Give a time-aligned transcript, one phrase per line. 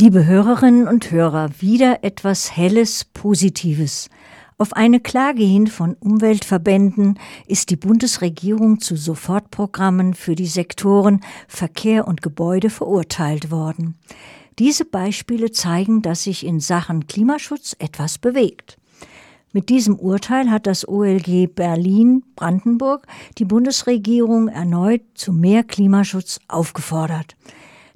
[0.00, 4.08] Liebe Hörerinnen und Hörer, wieder etwas Helles, Positives.
[4.56, 12.06] Auf eine Klage hin von Umweltverbänden ist die Bundesregierung zu Sofortprogrammen für die Sektoren Verkehr
[12.06, 13.98] und Gebäude verurteilt worden.
[14.60, 18.78] Diese Beispiele zeigen, dass sich in Sachen Klimaschutz etwas bewegt.
[19.52, 23.04] Mit diesem Urteil hat das OLG Berlin-Brandenburg
[23.38, 27.34] die Bundesregierung erneut zu mehr Klimaschutz aufgefordert.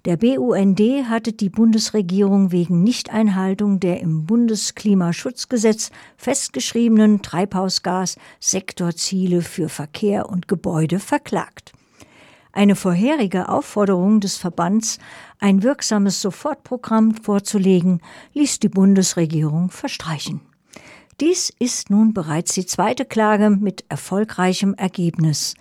[0.05, 10.49] Der BUND hatte die Bundesregierung wegen Nichteinhaltung der im Bundesklimaschutzgesetz festgeschriebenen Treibhausgassektorziele für Verkehr und
[10.49, 11.73] Gebäude verklagt.
[12.51, 14.99] Eine vorherige Aufforderung des Verbands,
[15.39, 18.01] ein wirksames Sofortprogramm vorzulegen,
[18.35, 20.41] ließ die Bundesregierung verstreichen.
[21.21, 25.55] Dies ist nun bereits die zweite Klage mit erfolgreichem Ergebnis.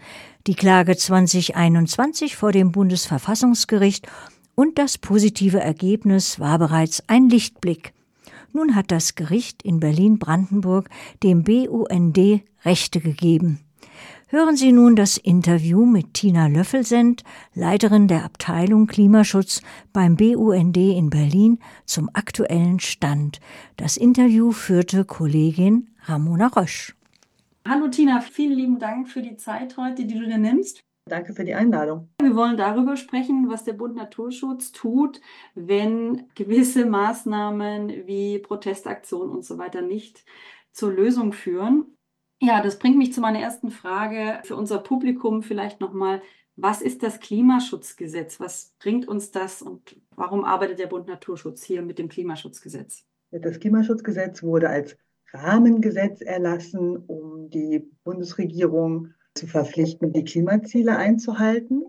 [0.47, 4.07] Die Klage 2021 vor dem Bundesverfassungsgericht
[4.55, 7.93] und das positive Ergebnis war bereits ein Lichtblick.
[8.53, 10.89] Nun hat das Gericht in Berlin-Brandenburg
[11.23, 13.59] dem BUND Rechte gegeben.
[14.33, 21.09] Hören Sie nun das Interview mit Tina Löffelsend, Leiterin der Abteilung Klimaschutz beim BUND in
[21.09, 23.41] Berlin, zum aktuellen Stand.
[23.75, 26.95] Das Interview führte Kollegin Ramona Rösch.
[27.67, 30.79] Hallo Tina, vielen lieben Dank für die Zeit heute, die du dir nimmst.
[31.09, 32.07] Danke für die Einladung.
[32.21, 35.19] Wir wollen darüber sprechen, was der Bund Naturschutz tut,
[35.55, 40.23] wenn gewisse Maßnahmen wie Protestaktionen und so weiter nicht
[40.71, 41.97] zur Lösung führen.
[42.43, 46.23] Ja, das bringt mich zu meiner ersten Frage für unser Publikum vielleicht nochmal.
[46.55, 48.39] Was ist das Klimaschutzgesetz?
[48.39, 53.05] Was bringt uns das und warum arbeitet der Bund Naturschutz hier mit dem Klimaschutzgesetz?
[53.29, 54.97] Das Klimaschutzgesetz wurde als
[55.31, 61.85] Rahmengesetz erlassen, um die Bundesregierung zu verpflichten, die Klimaziele einzuhalten.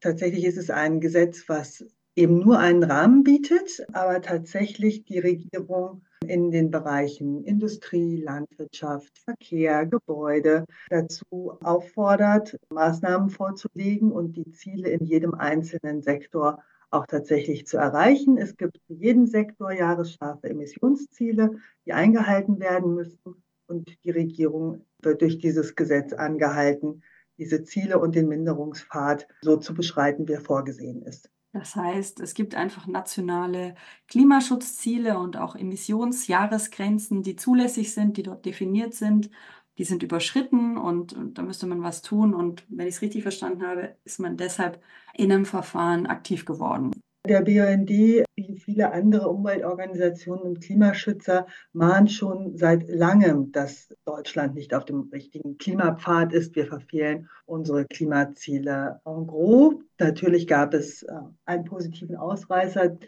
[0.00, 1.84] Tatsächlich ist es ein Gesetz, was
[2.16, 9.86] eben nur einen Rahmen bietet, aber tatsächlich die Regierung in den Bereichen Industrie, Landwirtschaft, Verkehr,
[9.86, 17.78] Gebäude dazu auffordert, Maßnahmen vorzulegen und die Ziele in jedem einzelnen Sektor auch tatsächlich zu
[17.78, 18.36] erreichen.
[18.36, 23.42] Es gibt für jeden Sektor jahresscharfe Emissionsziele, die eingehalten werden müssen.
[23.66, 27.02] Und die Regierung wird durch dieses Gesetz angehalten,
[27.38, 31.31] diese Ziele und den Minderungspfad so zu beschreiten, wie er vorgesehen ist.
[31.52, 33.74] Das heißt, es gibt einfach nationale
[34.08, 39.30] Klimaschutzziele und auch Emissionsjahresgrenzen, die zulässig sind, die dort definiert sind.
[39.78, 42.34] Die sind überschritten und, und da müsste man was tun.
[42.34, 44.82] Und wenn ich es richtig verstanden habe, ist man deshalb
[45.14, 46.92] in einem Verfahren aktiv geworden.
[47.28, 54.74] Der BUND, wie viele andere Umweltorganisationen und Klimaschützer, mahnt schon seit langem, dass Deutschland nicht
[54.74, 56.56] auf dem richtigen Klimapfad ist.
[56.56, 59.74] Wir verfehlen unsere Klimaziele en gros.
[60.00, 61.12] Natürlich gab es äh,
[61.44, 62.98] einen positiven Ausreißer,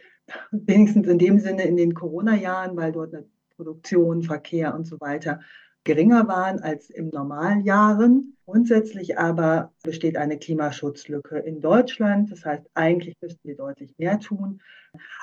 [0.53, 3.17] wenigstens in dem Sinne in den Corona-Jahren, weil dort
[3.57, 5.41] Produktion, Verkehr und so weiter
[5.85, 8.37] geringer waren als im Normaljahren.
[8.45, 12.31] Grundsätzlich aber besteht eine Klimaschutzlücke in Deutschland.
[12.31, 14.61] Das heißt, eigentlich müssten wir deutlich mehr tun.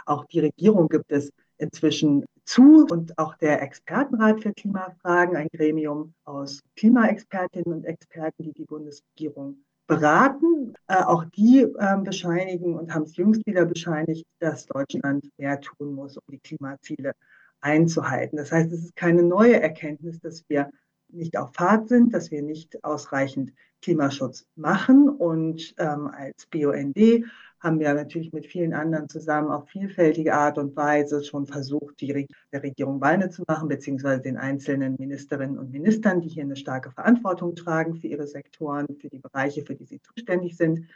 [0.06, 6.14] Auch die Regierung gibt es inzwischen zu und auch der Expertenrat für Klimafragen, ein Gremium
[6.26, 9.58] aus Klimaexpertinnen und Experten, die die Bundesregierung
[9.88, 10.74] beraten.
[10.88, 15.94] Äh, auch die äh, bescheinigen und haben es jüngst wieder bescheinigt, dass Deutschland mehr tun
[15.94, 17.14] muss, um die Klimaziele
[17.62, 18.38] einzuhalten.
[18.38, 20.70] Das heißt, es ist keine neue Erkenntnis, dass wir
[21.10, 25.10] nicht auf Fahrt sind, dass wir nicht ausreichend Klimaschutz machen.
[25.10, 27.26] Und ähm, als BUND
[27.60, 32.12] haben wir natürlich mit vielen anderen zusammen auf vielfältige Art und Weise schon versucht, die
[32.12, 36.56] Re der Regierung Beine zu machen, beziehungsweise den einzelnen Ministerinnen und Ministern, die hier eine
[36.56, 40.88] starke Verantwortung tragen für ihre Sektoren, für die Bereiche, für die sie zuständig sind.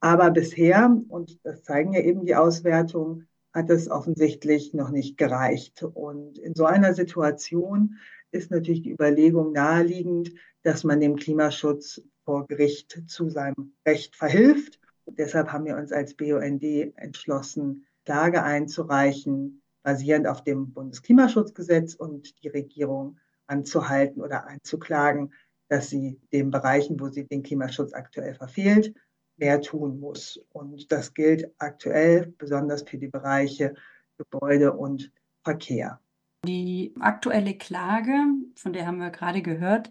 [0.00, 5.82] Aber bisher, und das zeigen ja eben die Auswertungen, hat es offensichtlich noch nicht gereicht.
[5.82, 7.96] Und in so einer Situation
[8.32, 10.32] ist natürlich die Überlegung naheliegend,
[10.62, 14.80] dass man dem Klimaschutz vor Gericht zu seinem Recht verhilft.
[15.04, 16.62] Und deshalb haben wir uns als BUND
[16.96, 25.32] entschlossen, Klage einzureichen, basierend auf dem Bundesklimaschutzgesetz und die Regierung anzuhalten oder einzuklagen,
[25.68, 28.94] dass sie den Bereichen, wo sie den Klimaschutz aktuell verfehlt,
[29.36, 30.40] mehr tun muss.
[30.52, 33.74] Und das gilt aktuell besonders für die Bereiche
[34.18, 35.10] Gebäude und
[35.42, 36.00] Verkehr.
[36.46, 38.12] Die aktuelle Klage,
[38.56, 39.90] von der haben wir gerade gehört,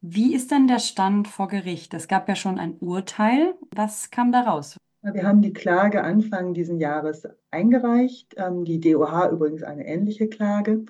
[0.00, 1.94] wie ist denn der Stand vor Gericht?
[1.94, 3.54] Es gab ja schon ein Urteil.
[3.74, 4.76] Was kam da raus?
[5.00, 8.34] Wir haben die Klage Anfang dieses Jahres eingereicht.
[8.36, 10.84] Ähm, die DOH übrigens eine ähnliche Klage.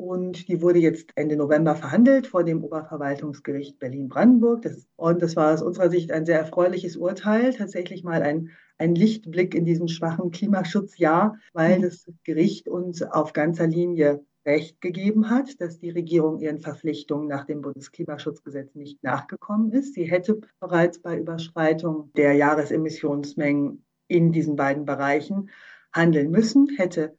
[0.00, 4.66] Und die wurde jetzt Ende November verhandelt vor dem Oberverwaltungsgericht Berlin-Brandenburg.
[4.96, 8.48] Und das war aus unserer Sicht ein sehr erfreuliches Urteil, tatsächlich mal ein,
[8.78, 11.82] ein Lichtblick in diesem schwachen Klimaschutzjahr, weil mhm.
[11.82, 17.44] das Gericht uns auf ganzer Linie Recht gegeben hat, dass die Regierung ihren Verpflichtungen nach
[17.44, 19.92] dem Bundesklimaschutzgesetz nicht nachgekommen ist.
[19.92, 25.50] Sie hätte bereits bei Überschreitung der Jahresemissionsmengen in diesen beiden Bereichen
[25.92, 27.18] handeln müssen, hätte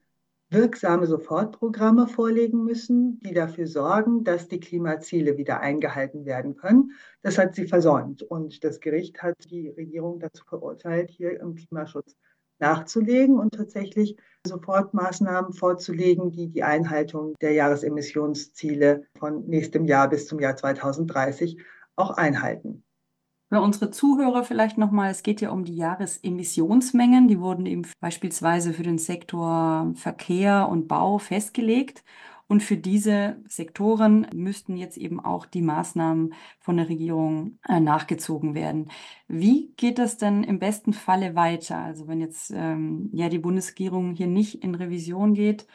[0.51, 6.91] wirksame Sofortprogramme vorlegen müssen, die dafür sorgen, dass die Klimaziele wieder eingehalten werden können.
[7.21, 8.21] Das hat sie versäumt.
[8.21, 12.17] Und das Gericht hat die Regierung dazu verurteilt, hier im Klimaschutz
[12.59, 20.39] nachzulegen und tatsächlich Sofortmaßnahmen vorzulegen, die die Einhaltung der Jahresemissionsziele von nächstem Jahr bis zum
[20.39, 21.57] Jahr 2030
[21.95, 22.83] auch einhalten.
[23.53, 27.27] Für unsere Zuhörer vielleicht nochmal, es geht ja um die Jahresemissionsmengen.
[27.27, 32.05] Die wurden eben beispielsweise für den Sektor Verkehr und Bau festgelegt.
[32.47, 38.55] Und für diese Sektoren müssten jetzt eben auch die Maßnahmen von der Regierung äh, nachgezogen
[38.55, 38.89] werden.
[39.27, 41.77] Wie geht das denn im besten Falle weiter?
[41.77, 45.67] Also wenn jetzt ähm, ja die Bundesregierung hier nicht in Revision geht?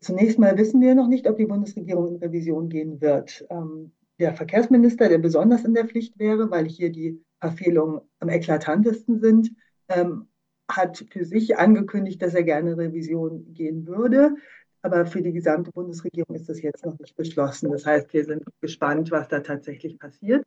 [0.00, 3.44] Zunächst mal wissen wir noch nicht, ob die Bundesregierung in Revision gehen wird.
[3.50, 9.18] Ähm, der Verkehrsminister, der besonders in der Pflicht wäre, weil hier die Verfehlungen am eklatantesten
[9.18, 9.50] sind,
[9.88, 10.28] ähm,
[10.70, 14.36] hat für sich angekündigt, dass er gerne Revision gehen würde.
[14.82, 17.70] Aber für die gesamte Bundesregierung ist das jetzt noch nicht beschlossen.
[17.70, 20.44] Das heißt, wir sind gespannt, was da tatsächlich passiert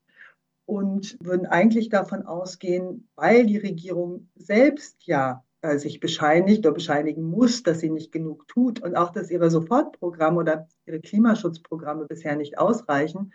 [0.65, 7.23] und würden eigentlich davon ausgehen, weil die Regierung selbst ja äh, sich bescheinigt oder bescheinigen
[7.23, 12.35] muss, dass sie nicht genug tut und auch, dass ihre Sofortprogramme oder ihre Klimaschutzprogramme bisher
[12.35, 13.33] nicht ausreichen,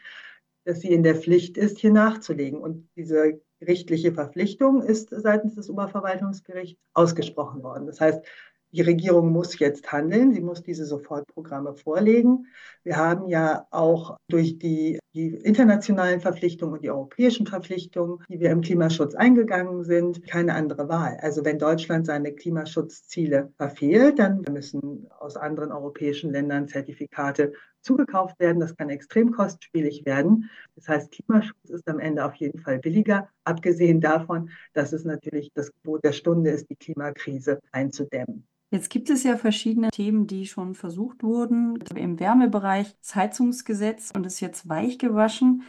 [0.65, 2.61] dass sie in der Pflicht ist, hier nachzulegen.
[2.61, 7.87] Und diese gerichtliche Verpflichtung ist seitens des Oberverwaltungsgerichts ausgesprochen worden.
[7.87, 8.25] Das heißt,
[8.73, 10.33] die Regierung muss jetzt handeln.
[10.33, 12.47] Sie muss diese Sofortprogramme vorlegen.
[12.85, 18.51] Wir haben ja auch durch die, die, internationalen Verpflichtungen und die europäischen Verpflichtungen, die wir
[18.51, 21.19] im Klimaschutz eingegangen sind, keine andere Wahl.
[21.21, 27.53] Also wenn Deutschland seine Klimaschutzziele verfehlt, dann müssen aus anderen europäischen Ländern Zertifikate
[27.83, 28.61] zugekauft werden.
[28.61, 30.51] Das kann extrem kostspielig werden.
[30.77, 35.51] Das heißt, Klimaschutz ist am Ende auf jeden Fall billiger, abgesehen davon, dass es natürlich
[35.55, 38.47] das Gebot der Stunde ist, die Klimakrise einzudämmen.
[38.71, 41.77] Jetzt gibt es ja verschiedene Themen, die schon versucht wurden.
[41.95, 45.65] Im Wärmebereich das Heizungsgesetz und ist jetzt weich gewaschen.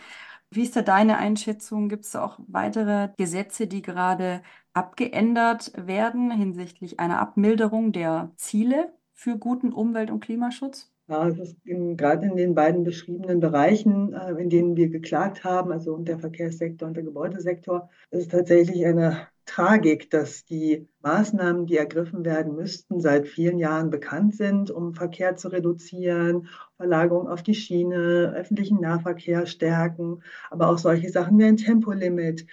[0.50, 1.90] Wie ist da deine Einschätzung?
[1.90, 4.42] Gibt es auch weitere Gesetze, die gerade
[4.74, 10.93] abgeändert werden hinsichtlich einer Abmilderung der Ziele für guten Umwelt- und Klimaschutz?
[11.08, 15.44] Ja, es ist in, gerade in den beiden beschriebenen Bereichen, äh, in denen wir geklagt
[15.44, 21.76] haben, also der Verkehrssektor und der Gebäudesektor, ist tatsächlich eine Tragik, dass die Maßnahmen, die
[21.76, 26.48] ergriffen werden müssten, seit vielen Jahren bekannt sind, um Verkehr zu reduzieren,
[26.78, 32.46] Verlagerung auf die Schiene, öffentlichen Nahverkehr stärken, aber auch solche Sachen wie ein Tempolimit,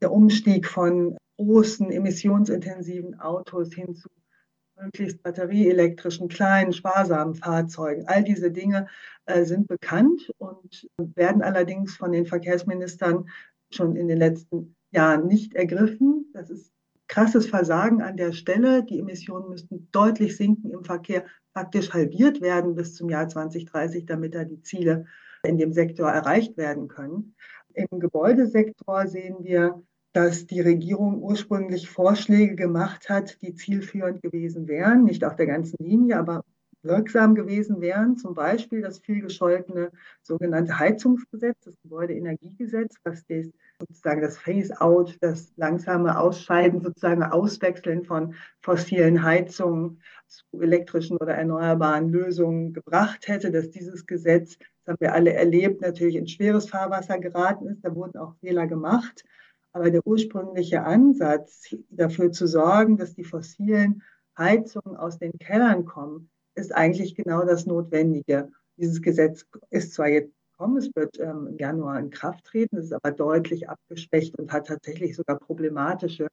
[0.00, 4.08] der Umstieg von großen emissionsintensiven Autos hin zu
[4.82, 8.04] möglichst batterieelektrischen, kleinen, sparsamen Fahrzeugen.
[8.06, 8.88] All diese Dinge
[9.26, 13.28] äh, sind bekannt und werden allerdings von den Verkehrsministern
[13.70, 16.30] schon in den letzten Jahren nicht ergriffen.
[16.34, 16.72] Das ist
[17.08, 18.84] krasses Versagen an der Stelle.
[18.84, 21.24] Die Emissionen müssten deutlich sinken im Verkehr,
[21.54, 25.06] praktisch halbiert werden bis zum Jahr 2030, damit da die Ziele
[25.44, 27.34] in dem Sektor erreicht werden können.
[27.74, 29.82] Im Gebäudesektor sehen wir
[30.12, 35.82] dass die Regierung ursprünglich Vorschläge gemacht hat, die zielführend gewesen wären, nicht auf der ganzen
[35.82, 36.44] Linie, aber
[36.82, 38.16] wirksam gewesen wären.
[38.16, 39.90] Zum Beispiel das vielgescholtene
[40.22, 48.34] sogenannte Heizungsgesetz, das Gebäudeenergiegesetz, was das, sozusagen das Phase-out, das langsame Ausscheiden, sozusagen Auswechseln von
[48.60, 55.14] fossilen Heizungen zu elektrischen oder erneuerbaren Lösungen gebracht hätte, dass dieses Gesetz, das haben wir
[55.14, 57.84] alle erlebt, natürlich in schweres Fahrwasser geraten ist.
[57.84, 59.24] Da wurden auch Fehler gemacht.
[59.72, 64.02] Aber der ursprüngliche Ansatz, dafür zu sorgen, dass die fossilen
[64.36, 68.50] Heizungen aus den Kellern kommen, ist eigentlich genau das Notwendige.
[68.76, 72.86] Dieses Gesetz ist zwar jetzt gekommen, es wird ähm, im Januar in Kraft treten, es
[72.86, 76.28] ist aber deutlich abgeschwächt und hat tatsächlich sogar problematische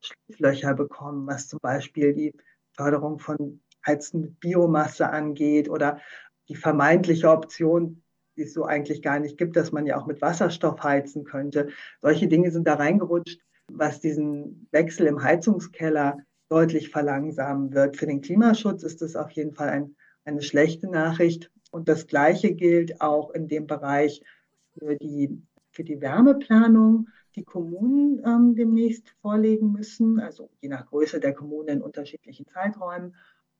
[0.00, 2.32] Schlupflöcher bekommen, was zum Beispiel die
[2.76, 6.00] Förderung von Heizen mit Biomasse angeht oder
[6.48, 8.02] die vermeintliche Option,
[8.36, 11.68] die es so eigentlich gar nicht gibt, dass man ja auch mit Wasserstoff heizen könnte.
[12.02, 13.40] Solche Dinge sind da reingerutscht,
[13.72, 17.96] was diesen Wechsel im Heizungskeller deutlich verlangsamen wird.
[17.96, 21.50] Für den Klimaschutz ist das auf jeden Fall ein, eine schlechte Nachricht.
[21.70, 24.22] Und das Gleiche gilt auch in dem Bereich
[24.78, 31.18] für die, für die Wärmeplanung, die Kommunen ähm, demnächst vorlegen müssen, also je nach Größe
[31.18, 33.14] der Kommunen in unterschiedlichen Zeiträumen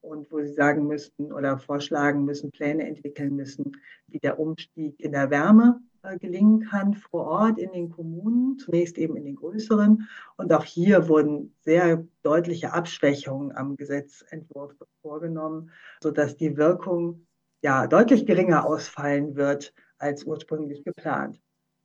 [0.04, 3.72] und wo sie sagen müssten oder vorschlagen müssen, Pläne entwickeln müssen,
[4.06, 8.98] wie der Umstieg in der Wärme äh, gelingen kann vor Ort in den Kommunen, zunächst
[8.98, 10.06] eben in den größeren.
[10.36, 15.70] Und auch hier wurden sehr deutliche Abschwächungen am Gesetzentwurf vorgenommen,
[16.02, 17.26] sodass die Wirkung
[17.62, 21.40] ja deutlich geringer ausfallen wird als ursprünglich geplant.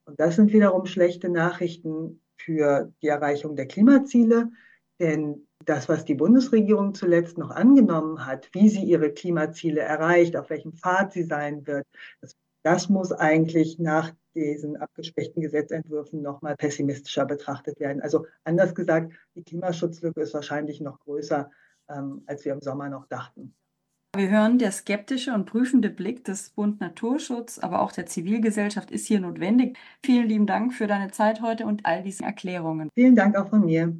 [0.06, 4.50] Und das sind wiederum schlechte Nachrichten für die Erreichung der Klimaziele,
[5.00, 10.50] denn das, was die Bundesregierung zuletzt noch angenommen hat, wie sie ihre Klimaziele erreicht, auf
[10.50, 11.86] welchem Pfad sie sein wird,
[12.22, 18.02] das, das muss eigentlich nach diesen abgeschwächten Gesetzentwürfen nochmal pessimistischer betrachtet werden.
[18.02, 21.50] Also anders gesagt, die Klimaschutzlücke ist wahrscheinlich noch größer,
[21.90, 23.54] ähm, als wir im Sommer noch dachten.
[24.16, 29.06] Wir hören, der skeptische und prüfende Blick des Bund Naturschutz, aber auch der Zivilgesellschaft ist
[29.06, 29.78] hier notwendig.
[30.04, 32.90] Vielen lieben Dank für deine Zeit heute und all diese Erklärungen.
[32.96, 33.96] Vielen Dank auch von mir.